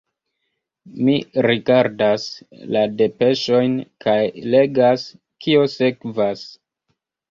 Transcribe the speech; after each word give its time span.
Mi 1.09 1.17
rigardas 1.47 2.25
la 2.77 2.83
depeŝojn 3.03 3.79
kaj 4.09 4.19
legas, 4.59 5.09
kio 5.45 5.73
sekvas. 5.81 6.49